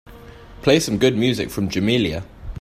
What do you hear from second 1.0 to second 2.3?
music from Jamelia.